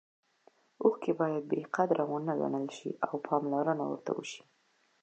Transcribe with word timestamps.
اوښکې 0.83 1.11
باید 1.19 1.43
بې 1.49 1.61
قدره 1.75 2.03
ونه 2.09 2.33
ګڼل 2.41 2.67
شي 2.77 2.89
او 3.07 3.13
پاملرنه 3.25 3.83
ورته 3.87 4.11
وشي. 4.17 4.41